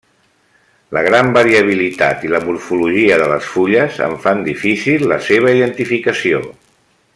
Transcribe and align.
La 0.97 1.01
gran 1.07 1.27
variabilitat 1.35 2.25
i 2.29 2.31
la 2.35 2.39
morfologia 2.47 3.19
de 3.23 3.29
les 3.33 3.51
fulles 3.57 4.01
en 4.07 4.19
fan 4.25 4.43
difícil 4.49 5.07
la 5.13 5.21
seva 5.31 5.55
identificació. 5.59 6.45